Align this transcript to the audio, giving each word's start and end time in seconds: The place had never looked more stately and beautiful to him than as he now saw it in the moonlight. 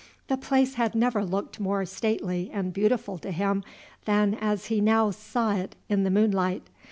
The 0.29 0.35
place 0.37 0.73
had 0.81 0.95
never 0.95 1.23
looked 1.23 1.59
more 1.59 1.85
stately 1.85 2.49
and 2.51 2.73
beautiful 2.73 3.19
to 3.19 3.29
him 3.29 3.63
than 4.05 4.33
as 4.33 4.65
he 4.65 4.81
now 4.81 5.11
saw 5.11 5.51
it 5.53 5.75
in 5.89 6.01
the 6.05 6.09
moonlight. 6.09 6.63